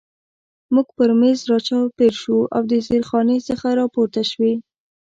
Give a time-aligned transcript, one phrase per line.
[0.73, 4.53] موږ پر مېز را چاپېر شو او د زیرخانې څخه را پورته شوي.